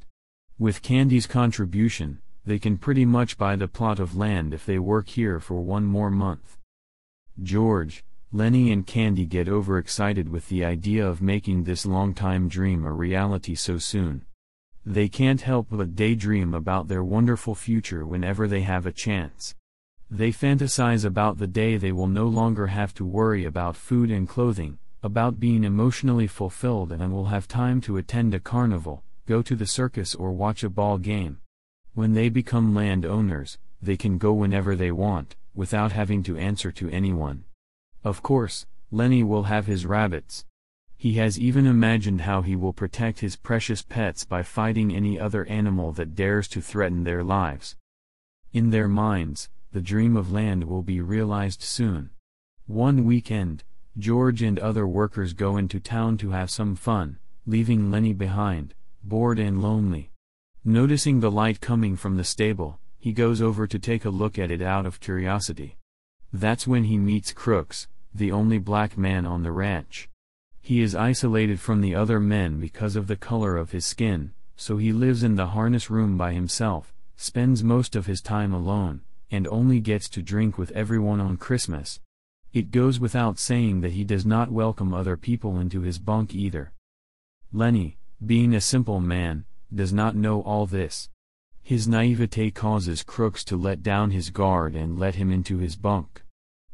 With 0.58 0.82
Candy's 0.82 1.26
contribution, 1.26 2.20
they 2.46 2.60
can 2.60 2.78
pretty 2.78 3.04
much 3.04 3.36
buy 3.36 3.56
the 3.56 3.66
plot 3.66 3.98
of 3.98 4.16
land 4.16 4.54
if 4.54 4.64
they 4.64 4.78
work 4.78 5.08
here 5.08 5.40
for 5.40 5.60
one 5.60 5.84
more 5.84 6.10
month. 6.10 6.56
George, 7.42 8.04
Lennie 8.32 8.70
and 8.70 8.86
Candy 8.86 9.26
get 9.26 9.48
overexcited 9.48 10.28
with 10.28 10.48
the 10.48 10.64
idea 10.64 11.06
of 11.06 11.20
making 11.20 11.64
this 11.64 11.84
long-time 11.84 12.48
dream 12.48 12.84
a 12.84 12.92
reality 12.92 13.56
so 13.56 13.78
soon. 13.78 14.24
They 14.86 15.08
can't 15.08 15.40
help 15.40 15.68
but 15.70 15.96
daydream 15.96 16.54
about 16.54 16.88
their 16.88 17.02
wonderful 17.02 17.54
future 17.54 18.06
whenever 18.06 18.46
they 18.46 18.60
have 18.60 18.86
a 18.86 18.92
chance. 18.92 19.54
They 20.10 20.30
fantasize 20.30 21.04
about 21.04 21.38
the 21.38 21.46
day 21.46 21.76
they 21.76 21.92
will 21.92 22.06
no 22.06 22.26
longer 22.26 22.68
have 22.68 22.94
to 22.94 23.04
worry 23.04 23.44
about 23.44 23.76
food 23.76 24.10
and 24.10 24.28
clothing, 24.28 24.78
about 25.04 25.38
being 25.38 25.64
emotionally 25.64 26.26
fulfilled 26.26 26.90
and 26.90 27.12
will 27.12 27.26
have 27.26 27.46
time 27.46 27.78
to 27.78 27.98
attend 27.98 28.32
a 28.32 28.40
carnival, 28.40 29.04
go 29.26 29.42
to 29.42 29.54
the 29.54 29.66
circus 29.66 30.14
or 30.14 30.32
watch 30.32 30.64
a 30.64 30.70
ball 30.70 30.96
game. 30.96 31.38
When 31.92 32.14
they 32.14 32.30
become 32.30 32.74
landowners, 32.74 33.58
they 33.82 33.98
can 33.98 34.16
go 34.16 34.32
whenever 34.32 34.74
they 34.74 34.90
want, 34.90 35.36
without 35.54 35.92
having 35.92 36.22
to 36.22 36.38
answer 36.38 36.72
to 36.72 36.88
anyone. 36.88 37.44
Of 38.02 38.22
course, 38.22 38.64
Lennie 38.90 39.22
will 39.22 39.42
have 39.42 39.66
his 39.66 39.84
rabbits. 39.84 40.46
He 40.96 41.14
has 41.14 41.38
even 41.38 41.66
imagined 41.66 42.22
how 42.22 42.40
he 42.40 42.56
will 42.56 42.72
protect 42.72 43.20
his 43.20 43.36
precious 43.36 43.82
pets 43.82 44.24
by 44.24 44.42
fighting 44.42 44.94
any 44.94 45.20
other 45.20 45.44
animal 45.44 45.92
that 45.92 46.14
dares 46.14 46.48
to 46.48 46.62
threaten 46.62 47.04
their 47.04 47.22
lives. 47.22 47.76
In 48.54 48.70
their 48.70 48.88
minds, 48.88 49.50
the 49.70 49.82
dream 49.82 50.16
of 50.16 50.32
land 50.32 50.64
will 50.64 50.82
be 50.82 51.02
realized 51.02 51.62
soon. 51.62 52.08
One 52.66 53.04
weekend, 53.04 53.64
George 53.96 54.42
and 54.42 54.58
other 54.58 54.86
workers 54.86 55.32
go 55.32 55.56
into 55.56 55.78
town 55.78 56.16
to 56.18 56.30
have 56.30 56.50
some 56.50 56.74
fun, 56.74 57.18
leaving 57.46 57.90
Lennie 57.90 58.12
behind, 58.12 58.74
bored 59.04 59.38
and 59.38 59.62
lonely. 59.62 60.10
Noticing 60.64 61.20
the 61.20 61.30
light 61.30 61.60
coming 61.60 61.94
from 61.96 62.16
the 62.16 62.24
stable, 62.24 62.80
he 62.98 63.12
goes 63.12 63.40
over 63.40 63.66
to 63.66 63.78
take 63.78 64.04
a 64.04 64.10
look 64.10 64.38
at 64.38 64.50
it 64.50 64.62
out 64.62 64.84
of 64.84 64.98
curiosity. 64.98 65.76
That's 66.32 66.66
when 66.66 66.84
he 66.84 66.98
meets 66.98 67.32
Crooks, 67.32 67.86
the 68.12 68.32
only 68.32 68.58
black 68.58 68.98
man 68.98 69.26
on 69.26 69.42
the 69.42 69.52
ranch. 69.52 70.08
He 70.60 70.80
is 70.80 70.94
isolated 70.96 71.60
from 71.60 71.80
the 71.80 71.94
other 71.94 72.18
men 72.18 72.58
because 72.58 72.96
of 72.96 73.06
the 73.06 73.16
color 73.16 73.56
of 73.56 73.70
his 73.70 73.84
skin, 73.84 74.32
so 74.56 74.76
he 74.76 74.92
lives 74.92 75.22
in 75.22 75.36
the 75.36 75.48
harness 75.48 75.90
room 75.90 76.16
by 76.16 76.32
himself, 76.32 76.92
spends 77.16 77.62
most 77.62 77.94
of 77.94 78.06
his 78.06 78.20
time 78.20 78.52
alone, 78.52 79.02
and 79.30 79.46
only 79.48 79.78
gets 79.78 80.08
to 80.08 80.22
drink 80.22 80.58
with 80.58 80.72
everyone 80.72 81.20
on 81.20 81.36
Christmas. 81.36 82.00
It 82.54 82.70
goes 82.70 83.00
without 83.00 83.40
saying 83.40 83.80
that 83.80 83.94
he 83.94 84.04
does 84.04 84.24
not 84.24 84.52
welcome 84.52 84.94
other 84.94 85.16
people 85.16 85.58
into 85.58 85.80
his 85.80 85.98
bunk 85.98 86.36
either. 86.36 86.72
Lennie, 87.52 87.98
being 88.24 88.54
a 88.54 88.60
simple 88.60 89.00
man, 89.00 89.44
does 89.74 89.92
not 89.92 90.14
know 90.14 90.40
all 90.40 90.64
this. 90.64 91.08
His 91.64 91.88
naivete 91.88 92.52
causes 92.52 93.02
Crooks 93.02 93.42
to 93.46 93.56
let 93.56 93.82
down 93.82 94.12
his 94.12 94.30
guard 94.30 94.76
and 94.76 95.00
let 95.00 95.16
him 95.16 95.32
into 95.32 95.58
his 95.58 95.74
bunk. 95.74 96.22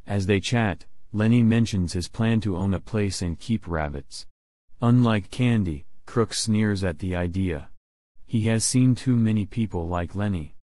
As 0.06 0.26
they 0.26 0.38
chat, 0.38 0.84
Lennie 1.14 1.42
mentions 1.42 1.94
his 1.94 2.08
plan 2.08 2.42
to 2.42 2.58
own 2.58 2.74
a 2.74 2.78
place 2.78 3.22
and 3.22 3.40
keep 3.40 3.66
rabbits. 3.66 4.26
Unlike 4.82 5.30
Candy, 5.30 5.86
Crooks 6.04 6.40
sneers 6.40 6.84
at 6.84 6.98
the 6.98 7.16
idea. 7.16 7.70
He 8.26 8.42
has 8.48 8.64
seen 8.64 8.94
too 8.94 9.16
many 9.16 9.46
people 9.46 9.88
like 9.88 10.14
Lennie. 10.14 10.56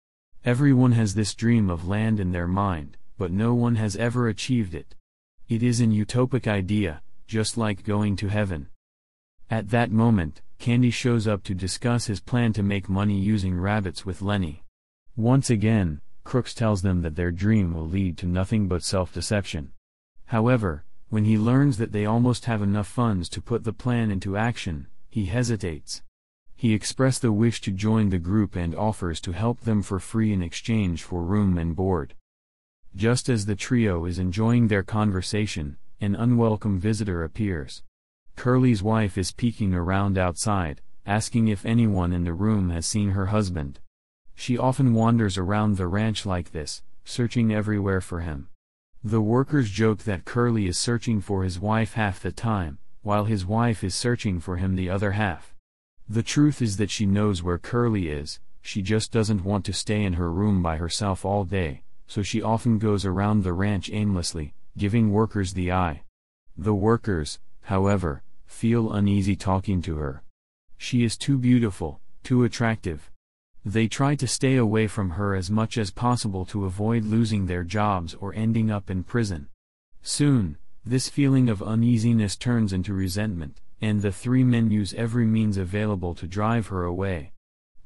Everyone 0.45 0.91
has 0.91 1.15
this 1.15 1.37
dream 1.37 1.71
of 1.71 1.87
land 1.87 2.19
in 2.19 2.33
their 2.33 2.49
mind, 2.49 2.97
but 3.17 3.31
no 3.31 3.55
one 3.55 3.77
has 3.77 3.95
ever 3.95 4.27
achieved 4.27 4.75
it. 4.75 4.97
It 5.47 5.63
is 5.63 5.81
an 5.81 5.91
utopic 5.91 6.47
idea, 6.47 7.03
just 7.27 7.59
like 7.59 7.85
going 7.85 8.17
to 8.17 8.29
heaven. 8.29 8.69
At 9.51 9.69
that 9.71 9.91
moment, 9.91 10.41
Candy 10.59 10.91
shows 10.91 11.29
up 11.29 11.43
to 11.45 11.55
discuss 11.55 12.07
his 12.07 12.21
plan 12.21 12.55
to 12.55 12.63
make 12.63 12.89
money 12.89 13.19
using 13.19 13.55
rabbits 13.55 14.07
with 14.07 14.23
Lennie. 14.23 14.65
Once 15.17 15.51
again, 15.51 16.01
Crooks 16.25 16.55
tells 16.55 16.81
them 16.81 17.03
that 17.03 17.17
their 17.17 17.31
dream 17.31 17.75
will 17.75 17.87
lead 17.87 18.17
to 18.19 18.27
nothing 18.27 18.69
but 18.69 18.83
self-deception. 18.83 19.73
However, 20.27 20.87
when 21.11 21.27
he 21.27 21.37
learns 21.37 21.77
that 21.77 21.93
they 21.93 22.07
almost 22.07 22.47
have 22.47 22.63
enough 22.63 22.89
funds 22.89 23.29
to 23.29 23.43
put 23.43 23.65
the 23.65 23.75
plan 23.75 24.11
into 24.11 24.39
action, 24.39 24.87
he 25.11 25.27
hesitates. 25.27 26.03
He 26.57 26.73
expresses 26.73 27.21
the 27.21 27.33
wish 27.33 27.61
to 27.61 27.71
join 27.71 28.09
the 28.09 28.19
group 28.19 28.57
and 28.57 28.75
offers 28.75 29.21
to 29.21 29.33
help 29.33 29.61
them 29.61 29.83
for 29.83 30.01
free 30.01 30.33
in 30.33 30.43
exchange 30.43 31.03
for 31.03 31.23
room 31.23 31.59
and 31.59 31.77
board. 31.77 32.15
Just 32.97 33.29
as 33.29 33.47
the 33.47 33.57
trio 33.57 34.05
is 34.05 34.21
enjoying 34.21 34.69
their 34.69 34.85
conversation, 34.85 35.79
an 36.01 36.15
unwelcome 36.15 36.79
visitor 36.79 37.25
appears. 37.25 37.83
Curly's 38.37 38.85
wife 38.85 39.19
is 39.19 39.33
peeking 39.33 39.75
around 39.75 40.17
outside, 40.17 40.81
asking 41.05 41.49
if 41.49 41.67
anyone 41.67 42.13
in 42.13 42.23
the 42.23 42.33
room 42.33 42.71
has 42.71 42.87
seen 42.87 43.11
her 43.11 43.27
husband. 43.27 43.81
She 44.37 44.57
often 44.57 44.95
wanders 44.95 45.37
around 45.37 45.77
the 45.77 45.89
ranch 45.89 46.25
like 46.25 46.53
this, 46.53 46.83
searching 47.05 47.53
everywhere 47.53 48.01
for 48.01 48.21
him. 48.21 48.49
The 49.03 49.21
workers 49.21 49.71
joke 49.71 50.05
that 50.05 50.25
Curly 50.25 50.67
is 50.67 50.79
searching 50.79 51.21
for 51.21 51.43
his 51.43 51.59
wife 51.61 51.95
half 51.95 52.21
the 52.21 52.33
time, 52.33 52.79
while 53.03 53.25
his 53.25 53.45
wife 53.45 53.85
is 53.85 53.95
searching 53.95 54.41
for 54.41 54.57
him 54.57 54.77
the 54.77 54.89
other 54.89 55.13
half. 55.13 55.55
The 56.09 56.23
truth 56.23 56.63
is 56.63 56.77
that 56.79 56.91
she 56.91 57.07
knows 57.07 57.43
where 57.43 57.59
Curly 57.59 58.09
is, 58.09 58.41
she 58.63 58.83
just 58.83 59.13
doesn't 59.13 59.45
want 59.45 59.65
to 59.67 59.73
stay 59.73 60.05
in 60.05 60.15
her 60.15 60.31
room 60.33 60.63
by 60.63 60.77
herself 60.77 61.25
all 61.25 61.45
day, 61.45 61.83
so 62.07 62.23
she 62.23 62.43
often 62.43 62.79
goes 62.79 63.05
around 63.05 63.43
the 63.43 63.53
ranch 63.53 63.91
aimlessly, 63.93 64.55
giving 64.77 65.11
workers 65.11 65.55
the 65.55 65.73
eye. 65.73 66.03
The 66.57 66.75
workers, 66.75 67.39
however, 67.63 68.23
feel 68.47 68.93
uneasy 68.93 69.37
talking 69.37 69.83
to 69.83 69.97
her. 69.97 70.23
She 70.77 71.05
is 71.05 71.17
too 71.17 71.39
beautiful, 71.39 72.01
too 72.23 72.45
attractive, 72.45 73.11
they 73.67 73.89
try 73.89 74.15
to 74.17 74.27
stay 74.27 74.57
away 74.57 74.87
from 74.87 75.11
her 75.11 75.35
as 75.35 75.51
much 75.51 75.79
as 75.79 75.91
possible 75.91 76.45
to 76.47 76.67
avoid 76.67 77.05
losing 77.05 77.47
their 77.47 77.65
jobs 77.65 78.13
or 78.13 78.35
ending 78.35 78.71
up 78.71 78.91
in 78.91 79.03
prison. 79.03 79.49
Soon, 80.03 80.59
this 80.85 81.09
feeling 81.09 81.49
of 81.49 81.63
uneasiness 81.63 82.37
turns 82.37 82.75
into 82.75 82.93
resentment, 82.93 83.63
and 83.81 84.03
the 84.03 84.13
three 84.13 84.45
men 84.45 84.71
use 84.71 84.93
every 84.93 85.25
means 85.25 85.57
available 85.57 86.15
to 86.15 86.27
drive 86.27 86.67
her 86.67 86.85
away. 86.85 87.33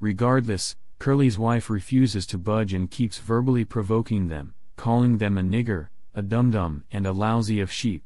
Regardless, 0.00 0.75
Curly's 0.99 1.38
wife 1.38 1.71
refuses 1.71 2.26
to 2.26 2.38
budge 2.38 2.75
and 2.75 2.90
keeps 2.90 3.19
verbally 3.19 3.64
provoking 3.64 4.28
them, 4.28 4.55
calling 4.76 5.19
them 5.19 5.38
a 5.38 5.43
nigger, 5.43 5.88
a 6.14 6.23
dum-dum 6.23 6.85
and 6.90 7.07
a 7.07 7.12
lousy 7.12 7.61
of 7.61 7.71
sheep. 7.71 8.02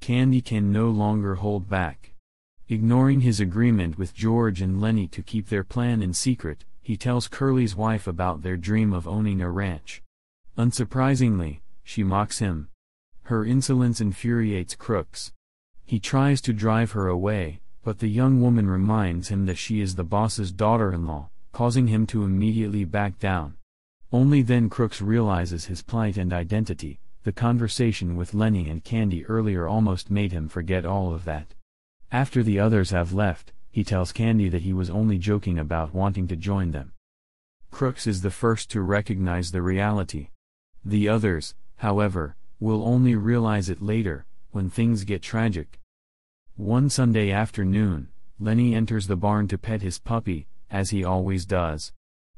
Candy 0.00 0.40
can 0.40 0.72
no 0.72 0.88
longer 0.88 1.34
hold 1.34 1.68
back. 1.68 2.12
Ignoring 2.68 3.20
his 3.20 3.40
agreement 3.40 3.98
with 3.98 4.14
George 4.14 4.62
and 4.62 4.80
Lennie 4.80 5.08
to 5.08 5.22
keep 5.22 5.48
their 5.48 5.64
plan 5.64 6.02
in 6.02 6.14
secret, 6.14 6.64
he 6.82 6.96
tells 6.96 7.28
Curly's 7.28 7.76
wife 7.76 8.06
about 8.06 8.42
their 8.42 8.56
dream 8.56 8.92
of 8.92 9.06
owning 9.06 9.42
a 9.42 9.50
ranch. 9.50 10.02
Unsurprisingly, 10.56 11.60
she 11.82 12.02
mocks 12.02 12.38
him. 12.38 12.68
Her 13.24 13.44
insolence 13.44 14.00
infuriates 14.00 14.74
Crooks. 14.74 15.32
He 15.84 16.00
tries 16.00 16.40
to 16.42 16.52
drive 16.54 16.92
her 16.92 17.08
away, 17.08 17.60
but 17.82 17.98
the 17.98 18.08
young 18.08 18.40
woman 18.40 18.68
reminds 18.68 19.28
him 19.28 19.44
that 19.46 19.58
she 19.58 19.80
is 19.80 19.94
the 19.94 20.04
boss's 20.04 20.52
daughter-in-law, 20.52 21.28
causing 21.58 21.88
him 21.88 22.06
to 22.06 22.22
immediately 22.22 22.84
back 22.84 23.18
down. 23.18 23.56
Only 24.12 24.42
then 24.42 24.70
Crooks 24.70 25.02
realizes 25.02 25.64
his 25.64 25.82
plight 25.82 26.16
and 26.16 26.32
identity, 26.32 27.00
the 27.24 27.32
conversation 27.32 28.14
with 28.14 28.32
Lennie 28.32 28.70
and 28.70 28.84
Candy 28.84 29.26
earlier 29.26 29.66
almost 29.66 30.08
made 30.08 30.30
him 30.30 30.48
forget 30.48 30.86
all 30.86 31.12
of 31.12 31.24
that. 31.24 31.54
After 32.12 32.44
the 32.44 32.60
others 32.60 32.90
have 32.90 33.12
left, 33.12 33.50
he 33.72 33.82
tells 33.82 34.12
Candy 34.12 34.48
that 34.50 34.62
he 34.62 34.72
was 34.72 34.88
only 34.88 35.18
joking 35.18 35.58
about 35.58 35.92
wanting 35.92 36.28
to 36.28 36.36
join 36.36 36.70
them. 36.70 36.92
Crooks 37.72 38.06
is 38.06 38.22
the 38.22 38.30
first 38.30 38.70
to 38.70 38.80
recognize 38.80 39.50
the 39.50 39.60
reality. 39.60 40.28
The 40.84 41.08
others, 41.08 41.56
however, 41.78 42.36
will 42.60 42.86
only 42.86 43.16
realize 43.16 43.68
it 43.68 43.82
later, 43.82 44.26
when 44.52 44.70
things 44.70 45.02
get 45.02 45.22
tragic. 45.22 45.80
One 46.54 46.88
Sunday 46.88 47.32
afternoon, 47.32 48.10
Lennie 48.38 48.76
enters 48.76 49.08
the 49.08 49.16
barn 49.16 49.48
to 49.48 49.58
pet 49.58 49.82
his 49.82 49.98
puppy, 49.98 50.46
as 50.70 50.90
he 50.90 51.04
always 51.04 51.44
does. 51.44 51.92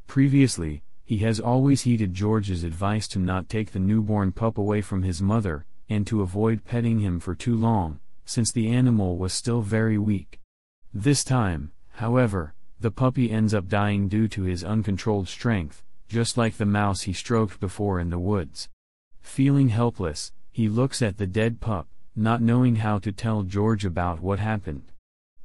Previously, 0.06 0.82
he 1.04 1.18
has 1.18 1.40
always 1.40 1.82
heeded 1.82 2.14
George's 2.14 2.62
advice 2.62 3.08
to 3.08 3.18
not 3.18 3.48
take 3.48 3.72
the 3.72 3.78
newborn 3.78 4.32
pup 4.32 4.58
away 4.58 4.80
from 4.80 5.02
his 5.02 5.20
mother, 5.20 5.64
and 5.88 6.06
to 6.06 6.22
avoid 6.22 6.64
petting 6.64 7.00
him 7.00 7.18
for 7.18 7.34
too 7.34 7.56
long, 7.56 7.98
since 8.24 8.52
the 8.52 8.68
animal 8.68 9.16
was 9.16 9.32
still 9.32 9.60
very 9.60 9.98
weak. 9.98 10.38
This 10.94 11.24
time, 11.24 11.72
however, 11.94 12.54
the 12.78 12.90
puppy 12.90 13.30
ends 13.30 13.52
up 13.52 13.68
dying 13.68 14.08
due 14.08 14.28
to 14.28 14.42
his 14.42 14.64
uncontrolled 14.64 15.28
strength, 15.28 15.82
just 16.08 16.36
like 16.36 16.56
the 16.56 16.64
mouse 16.64 17.02
he 17.02 17.12
stroked 17.12 17.60
before 17.60 18.00
in 18.00 18.10
the 18.10 18.18
woods. 18.18 18.68
Feeling 19.20 19.68
helpless, 19.68 20.32
he 20.50 20.68
looks 20.68 21.02
at 21.02 21.18
the 21.18 21.26
dead 21.26 21.60
pup, 21.60 21.88
not 22.16 22.40
knowing 22.40 22.76
how 22.76 22.98
to 22.98 23.12
tell 23.12 23.42
George 23.42 23.84
about 23.84 24.20
what 24.20 24.38
happened. 24.38 24.92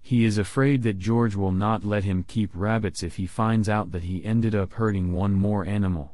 He 0.05 0.23
is 0.23 0.37
afraid 0.37 0.83
that 0.83 0.99
George 0.99 1.33
will 1.35 1.51
not 1.51 1.83
let 1.83 2.03
him 2.03 2.25
keep 2.27 2.51
rabbits 2.53 3.01
if 3.01 3.15
he 3.15 3.25
finds 3.25 3.67
out 3.67 3.91
that 3.91 4.03
he 4.03 4.23
ended 4.23 4.53
up 4.53 4.73
hurting 4.73 5.13
one 5.13 5.33
more 5.33 5.65
animal. 5.65 6.13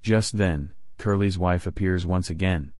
Just 0.00 0.38
then, 0.38 0.72
Curly's 0.96 1.36
wife 1.36 1.66
appears 1.66 2.06
once 2.06 2.30
again. 2.30 2.72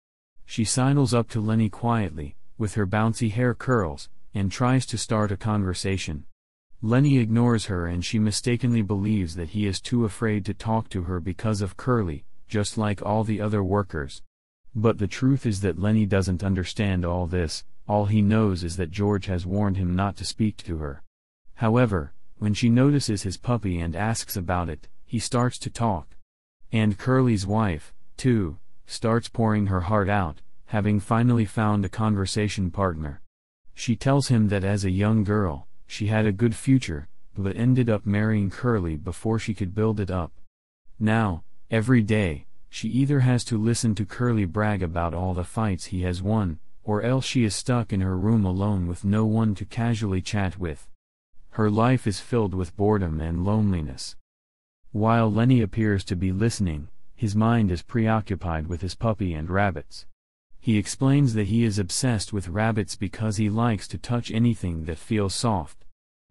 She 0.46 0.64
sidles 0.64 1.12
up 1.12 1.28
to 1.32 1.40
Lennie 1.42 1.68
quietly, 1.68 2.34
with 2.56 2.76
her 2.76 2.86
bouncy 2.86 3.30
hair 3.30 3.52
curls, 3.52 4.08
and 4.32 4.50
tries 4.50 4.86
to 4.86 4.96
start 4.96 5.30
a 5.30 5.36
conversation. 5.36 6.24
Lennie 6.80 7.18
ignores 7.18 7.66
her 7.66 7.86
and 7.86 8.02
she 8.02 8.18
mistakenly 8.18 8.80
believes 8.80 9.34
that 9.34 9.50
he 9.50 9.66
is 9.66 9.82
too 9.82 10.06
afraid 10.06 10.46
to 10.46 10.54
talk 10.54 10.88
to 10.88 11.02
her 11.02 11.20
because 11.20 11.60
of 11.60 11.76
Curly, 11.76 12.24
just 12.48 12.78
like 12.78 13.02
all 13.02 13.22
the 13.22 13.42
other 13.42 13.62
workers. 13.62 14.22
But 14.74 14.96
the 14.96 15.06
truth 15.06 15.44
is 15.44 15.60
that 15.60 15.78
Lennie 15.78 16.06
doesn't 16.06 16.42
understand 16.42 17.04
all 17.04 17.26
this, 17.26 17.64
all 17.88 18.06
he 18.06 18.22
knows 18.22 18.64
is 18.64 18.76
that 18.76 18.90
George 18.90 19.26
has 19.26 19.46
warned 19.46 19.76
him 19.76 19.96
not 19.96 20.16
to 20.16 20.24
speak 20.24 20.56
to 20.58 20.78
her. 20.78 21.02
However, 21.54 22.12
when 22.38 22.54
she 22.54 22.68
notices 22.68 23.22
his 23.22 23.36
puppy 23.36 23.78
and 23.78 23.94
asks 23.94 24.36
about 24.36 24.68
it, 24.68 24.88
he 25.04 25.18
starts 25.18 25.58
to 25.58 25.70
talk. 25.70 26.16
And 26.72 26.98
Curly's 26.98 27.46
wife, 27.46 27.92
too, 28.16 28.58
starts 28.86 29.28
pouring 29.28 29.66
her 29.66 29.82
heart 29.82 30.08
out, 30.08 30.40
having 30.66 31.00
finally 31.00 31.44
found 31.44 31.84
a 31.84 31.88
conversation 31.88 32.70
partner. 32.70 33.20
She 33.74 33.96
tells 33.96 34.28
him 34.28 34.48
that 34.48 34.64
as 34.64 34.84
a 34.84 34.90
young 34.90 35.24
girl, 35.24 35.66
she 35.86 36.06
had 36.06 36.26
a 36.26 36.32
good 36.32 36.54
future, 36.54 37.08
but 37.36 37.56
ended 37.56 37.90
up 37.90 38.06
marrying 38.06 38.50
Curly 38.50 38.96
before 38.96 39.38
she 39.38 39.54
could 39.54 39.74
build 39.74 40.00
it 40.00 40.10
up. 40.10 40.32
Now, 40.98 41.44
every 41.70 42.02
day, 42.02 42.46
she 42.68 42.88
either 42.88 43.20
has 43.20 43.44
to 43.44 43.58
listen 43.58 43.94
to 43.96 44.06
Curly 44.06 44.46
brag 44.46 44.82
about 44.82 45.14
all 45.14 45.34
the 45.34 45.44
fights 45.44 45.86
he 45.86 46.02
has 46.02 46.22
won, 46.22 46.58
or 46.84 47.02
else 47.02 47.24
she 47.24 47.44
is 47.44 47.54
stuck 47.54 47.92
in 47.92 48.00
her 48.00 48.16
room 48.16 48.44
alone 48.44 48.86
with 48.86 49.04
no 49.04 49.24
one 49.24 49.54
to 49.54 49.64
casually 49.64 50.20
chat 50.20 50.58
with. 50.58 50.88
Her 51.50 51.70
life 51.70 52.06
is 52.06 52.20
filled 52.20 52.54
with 52.54 52.76
boredom 52.76 53.20
and 53.20 53.44
loneliness. 53.44 54.16
While 54.90 55.30
Lennie 55.32 55.60
appears 55.60 56.04
to 56.04 56.16
be 56.16 56.32
listening, 56.32 56.88
his 57.14 57.36
mind 57.36 57.70
is 57.70 57.82
preoccupied 57.82 58.66
with 58.66 58.80
his 58.80 58.94
puppy 58.94 59.32
and 59.34 59.48
rabbits. 59.48 60.06
He 60.58 60.78
explains 60.78 61.34
that 61.34 61.48
he 61.48 61.64
is 61.64 61.78
obsessed 61.78 62.32
with 62.32 62.48
rabbits 62.48 62.96
because 62.96 63.36
he 63.36 63.50
likes 63.50 63.86
to 63.88 63.98
touch 63.98 64.30
anything 64.30 64.84
that 64.84 64.98
feels 64.98 65.34
soft. 65.34 65.84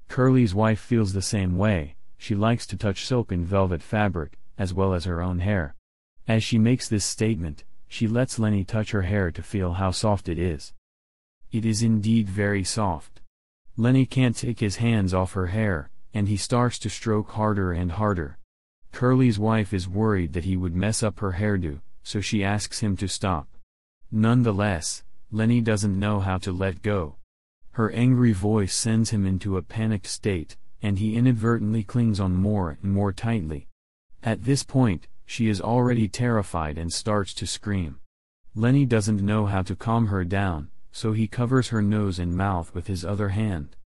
Curly's 0.08 0.54
wife 0.56 0.80
feels 0.80 1.14
the 1.14 1.22
same 1.22 1.58
way, 1.58 1.96
she 2.18 2.36
likes 2.36 2.68
to 2.68 2.78
touch 2.78 3.06
silk 3.06 3.32
and 3.32 3.46
velvet 3.46 3.82
fabric, 3.82 4.38
as 4.58 4.74
well 4.74 4.94
as 4.94 5.06
her 5.06 5.22
own 5.22 5.40
hair. 5.40 5.76
As 6.28 6.44
she 6.44 6.58
makes 6.58 6.88
this 6.88 7.04
statement, 7.04 7.64
she 7.92 8.08
lets 8.08 8.40
Lennie 8.40 8.64
touch 8.64 8.92
her 8.92 9.02
hair 9.02 9.32
to 9.32 9.44
feel 9.44 9.74
how 9.74 9.92
soft 9.92 10.30
it 10.30 10.40
is. 10.40 10.72
It 11.52 11.66
is 11.66 11.84
indeed 11.84 12.30
very 12.30 12.64
soft. 12.64 13.20
Lennie 13.76 14.06
can't 14.06 14.36
take 14.36 14.62
his 14.62 14.78
hands 14.78 15.14
off 15.14 15.34
her 15.34 15.48
hair, 15.48 15.90
and 16.14 16.30
he 16.30 16.38
starts 16.38 16.80
to 16.80 16.90
stroke 16.90 17.32
harder 17.32 17.74
and 17.74 17.92
harder. 17.92 18.38
Curly's 18.94 19.38
wife 19.38 19.74
is 19.74 19.90
worried 19.90 20.32
that 20.32 20.46
he 20.46 20.56
would 20.56 20.74
mess 20.74 21.04
up 21.04 21.20
her 21.20 21.34
hairdo, 21.34 21.82
so 22.02 22.22
she 22.22 22.46
asks 22.46 22.80
him 22.80 22.96
to 22.96 23.10
stop. 23.10 23.50
Nonetheless, 24.10 25.04
Lennie 25.30 25.60
doesn't 25.60 26.00
know 26.00 26.22
how 26.22 26.38
to 26.38 26.54
let 26.54 26.82
go. 26.82 27.18
Her 27.72 27.92
angry 27.92 28.32
voice 28.32 28.74
sends 28.74 29.10
him 29.10 29.26
into 29.26 29.58
a 29.58 29.62
panicked 29.62 30.08
state, 30.08 30.56
and 30.82 30.98
he 30.98 31.18
inadvertently 31.18 31.84
clings 31.84 32.22
on 32.22 32.36
more 32.36 32.78
and 32.82 32.94
more 32.94 33.12
tightly. 33.12 33.68
At 34.24 34.46
this 34.46 34.64
point, 34.64 35.08
she 35.32 35.48
is 35.48 35.62
already 35.62 36.10
terrified 36.10 36.78
and 36.78 36.92
starts 36.92 37.34
to 37.34 37.48
scream. 37.48 37.98
Lennie 38.54 38.86
doesn't 38.86 39.22
know 39.22 39.46
how 39.46 39.62
to 39.62 39.78
calm 39.78 40.08
her 40.08 40.26
down, 40.26 40.68
so 40.92 41.14
he 41.14 41.26
covers 41.26 41.70
her 41.70 41.82
nose 41.82 42.20
and 42.20 42.36
mouth 42.36 42.76
with 42.76 42.88
his 42.88 43.06
other 43.06 43.30
hand. 43.30 43.78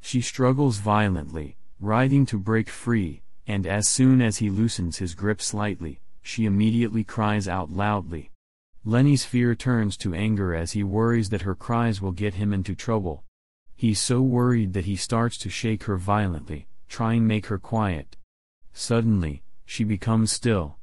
She 0.00 0.22
struggles 0.22 0.78
violently, 0.78 1.58
writhing 1.78 2.24
to 2.24 2.38
break 2.38 2.70
free, 2.70 3.20
and 3.46 3.66
as 3.66 3.86
soon 3.86 4.22
as 4.22 4.38
he 4.38 4.48
loosens 4.48 4.96
his 4.96 5.14
grip 5.14 5.42
slightly, 5.42 6.00
she 6.22 6.46
immediately 6.46 7.04
cries 7.04 7.46
out 7.46 7.70
loudly. 7.70 8.30
Lennie's 8.82 9.26
fear 9.26 9.54
turns 9.54 9.94
to 9.98 10.14
anger 10.14 10.54
as 10.54 10.72
he 10.72 10.82
worries 10.82 11.28
that 11.28 11.42
her 11.42 11.54
cries 11.54 12.00
will 12.00 12.12
get 12.12 12.32
him 12.32 12.50
into 12.50 12.74
trouble. 12.74 13.24
He's 13.76 14.00
so 14.00 14.22
worried 14.22 14.72
that 14.72 14.86
he 14.86 14.96
starts 14.96 15.36
to 15.38 15.50
shake 15.50 15.84
her 15.84 15.98
violently, 15.98 16.66
trying 16.88 17.20
to 17.20 17.26
make 17.26 17.46
her 17.48 17.58
quiet. 17.58 18.16
Suddenly, 18.72 19.42
she 19.66 19.84
becomes 19.84 20.32
still. 20.32 20.77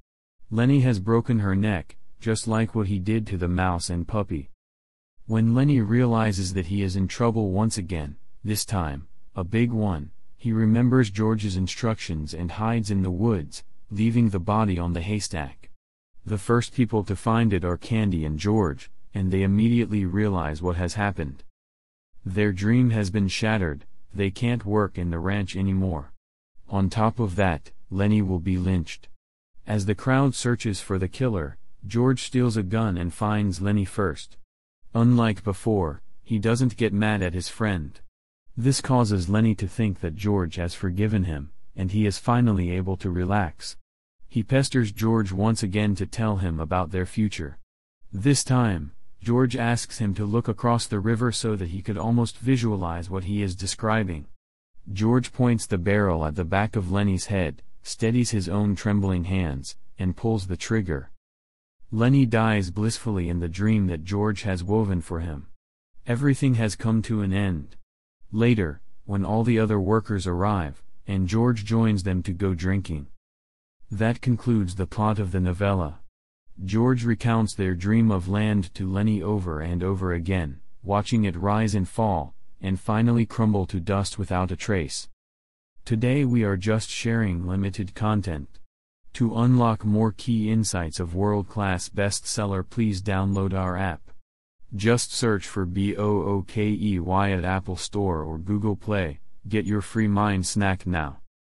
Lennie 0.51 0.81
has 0.81 0.99
broken 0.99 1.39
her 1.39 1.55
neck, 1.55 1.95
just 2.19 2.47
like 2.47 2.75
what 2.75 2.87
he 2.87 2.99
did 2.99 3.25
to 3.27 3.37
the 3.37 3.47
mouse 3.47 3.89
and 3.89 4.07
puppy. 4.07 4.49
When 5.25 5.55
Lennie 5.55 5.81
realizes 5.81 6.53
that 6.53 6.67
he 6.67 6.83
is 6.83 6.95
in 6.95 7.07
trouble 7.07 7.51
once 7.51 7.79
again, 7.79 8.17
this 8.43 8.63
time, 8.63 9.07
a 9.35 9.43
big 9.43 9.71
one, 9.71 10.11
he 10.37 10.53
remembers 10.53 11.09
George's 11.09 11.57
instructions 11.57 12.35
and 12.35 12.51
hides 12.51 12.91
in 12.91 13.01
the 13.01 13.09
woods, 13.09 13.63
leaving 13.89 14.29
the 14.29 14.39
body 14.39 14.77
on 14.77 14.93
the 14.93 15.01
haystack. 15.01 15.71
The 16.23 16.37
first 16.37 16.75
people 16.75 17.03
to 17.05 17.15
find 17.15 17.51
it 17.51 17.65
are 17.65 17.77
Candy 17.77 18.23
and 18.23 18.37
George, 18.37 18.91
and 19.15 19.31
they 19.31 19.41
immediately 19.41 20.05
realize 20.05 20.61
what 20.61 20.75
has 20.75 20.93
happened. 20.93 21.43
Their 22.23 22.51
dream 22.51 22.91
has 22.91 23.09
been 23.09 23.27
shattered, 23.27 23.85
they 24.13 24.29
can't 24.29 24.63
work 24.63 24.99
in 24.99 25.09
the 25.09 25.19
ranch 25.19 25.55
anymore. 25.55 26.13
On 26.69 26.89
top 26.89 27.19
of 27.19 27.35
that, 27.35 27.71
Lennie 27.89 28.21
will 28.21 28.39
be 28.39 28.57
lynched. 28.57 29.07
As 29.67 29.87
the 29.87 29.95
crowd 29.95 30.35
searches 30.35 30.79
for 30.79 30.99
the 30.99 31.07
killer, 31.07 31.57
George 31.87 32.21
steals 32.21 32.55
a 32.55 32.63
gun 32.63 32.97
and 32.97 33.11
finds 33.11 33.61
Lennie 33.61 33.83
first. 33.83 34.37
Unlike 34.93 35.43
before, 35.43 36.03
he 36.23 36.37
doesn't 36.37 36.77
get 36.77 36.93
mad 36.93 37.23
at 37.23 37.33
his 37.33 37.49
friend. 37.49 37.99
This 38.55 38.79
causes 38.79 39.27
Lennie 39.27 39.55
to 39.55 39.67
think 39.67 40.01
that 40.01 40.15
George 40.15 40.55
has 40.57 40.75
forgiven 40.75 41.23
him, 41.23 41.51
and 41.75 41.91
he 41.91 42.05
is 42.05 42.19
finally 42.19 42.71
able 42.71 42.95
to 42.97 43.09
relax. 43.09 43.75
He 44.29 44.43
pesters 44.43 44.91
George 44.91 45.31
once 45.31 45.63
again 45.63 45.95
to 45.95 46.05
tell 46.05 46.37
him 46.37 46.59
about 46.59 46.91
their 46.91 47.05
future. 47.07 47.57
This 48.13 48.43
time, 48.43 48.91
George 49.21 49.55
asks 49.55 49.97
him 49.97 50.13
to 50.13 50.25
look 50.25 50.47
across 50.47 50.85
the 50.85 50.99
river 50.99 51.31
so 51.31 51.55
that 51.55 51.69
he 51.69 51.81
could 51.81 51.97
almost 51.97 52.37
visualize 52.37 53.09
what 53.09 53.23
he 53.23 53.41
is 53.41 53.55
describing. 53.55 54.27
George 54.93 55.33
points 55.33 55.65
the 55.65 55.79
barrel 55.79 56.23
at 56.23 56.35
the 56.35 56.45
back 56.45 56.75
of 56.75 56.91
Lennie's 56.91 57.25
head, 57.25 57.63
steadies 57.85 58.31
his 58.31 58.49
own 58.49 58.75
trembling 58.75 59.25
hands, 59.25 59.75
and 59.99 60.17
pulls 60.17 60.47
the 60.47 60.57
trigger. 60.57 61.11
Lennie 61.91 62.25
dies 62.25 62.71
blissfully 62.71 63.29
in 63.29 63.39
the 63.39 63.47
dream 63.47 63.85
that 63.85 64.03
George 64.03 64.41
has 64.41 64.63
woven 64.63 65.01
for 65.01 65.19
him. 65.19 65.47
Everything 66.07 66.55
has 66.55 66.75
come 66.75 67.03
to 67.03 67.21
an 67.21 67.31
end. 67.31 67.75
Later, 68.31 68.81
when 69.05 69.23
all 69.23 69.43
the 69.43 69.59
other 69.59 69.79
workers 69.79 70.25
arrive, 70.25 70.81
and 71.05 71.27
George 71.27 71.63
joins 71.63 72.01
them 72.01 72.23
to 72.23 72.33
go 72.33 72.55
drinking. 72.55 73.05
That 73.91 74.19
concludes 74.19 74.75
the 74.75 74.87
plot 74.87 75.19
of 75.19 75.31
the 75.31 75.39
novella. 75.39 75.99
George 76.63 77.05
recounts 77.05 77.53
their 77.53 77.75
dream 77.75 78.09
of 78.09 78.27
land 78.27 78.73
to 78.73 78.91
Lennie 78.91 79.21
over 79.21 79.61
and 79.61 79.83
over 79.83 80.11
again, 80.11 80.59
watching 80.83 81.23
it 81.23 81.35
rise 81.35 81.75
and 81.75 81.87
fall, 81.87 82.33
and 82.59 82.79
finally 82.79 83.27
crumble 83.27 83.67
to 83.67 83.79
dust 83.79 84.17
without 84.17 84.51
a 84.51 84.55
trace. 84.55 85.07
Today 85.85 86.25
we 86.25 86.43
are 86.43 86.57
just 86.57 86.89
sharing 86.89 87.45
limited 87.45 87.93
content. 87.93 88.49
To 89.13 89.37
unlock 89.37 89.85
more 89.85 90.11
key 90.11 90.49
insights 90.49 90.99
of 90.99 91.13
world-class 91.13 91.89
bestseller 91.89 92.67
please 92.67 93.03
download 93.03 93.53
our 93.53 93.77
app. 93.77 94.01
Just 94.75 95.13
search 95.13 95.45
for 95.45 95.67
BOOKEY 95.67 96.97
at 97.37 97.45
Apple 97.45 97.75
Store 97.75 98.23
or 98.23 98.39
Google 98.39 98.75
Play, 98.75 99.19
get 99.47 99.65
your 99.65 99.81
free 99.81 100.07
mind 100.07 100.47
snack 100.47 100.87
now. 100.87 101.19